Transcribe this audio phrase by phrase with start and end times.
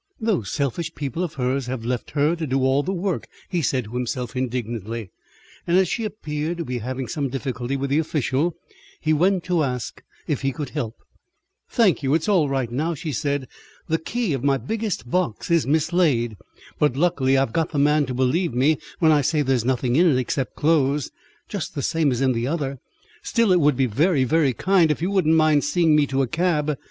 [0.19, 3.83] "Those selfish people of hers have left her to do all the work," he said
[3.83, 5.11] to himself indignantly,
[5.67, 8.55] and as she appeared to be having some difficulty with the official,
[8.99, 10.95] he went to ask if he could help.
[11.69, 13.47] "Thank you, it's all right now," she said.
[13.89, 16.35] "The key of my biggest box is mislaid,
[16.79, 20.07] but luckily I've got the man to believe me when I say there's nothing in
[20.09, 21.11] it except clothes,
[21.47, 22.79] just the same as in the other.
[23.21, 26.27] Still it would be very, very kind if you wouldn't mind seeing me to a
[26.27, 26.75] cab.